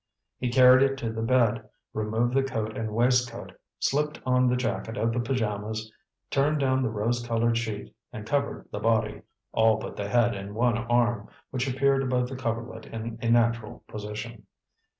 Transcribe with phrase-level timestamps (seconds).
[0.39, 4.97] He carried it to the bed, removed the coat and waistcoat, slipped on the jacket
[4.97, 5.91] of the pajamas,
[6.31, 10.75] turned down the rose colored sheet and covered the body—all but the head and one
[10.79, 14.47] arm, which appeared above the coverlet in a natural position.